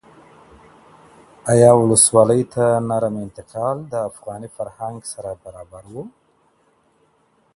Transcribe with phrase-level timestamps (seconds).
[1.51, 5.95] ایا ولسواکۍ ته نرم انتقال د افغاني فرهنګ سره برابر و؟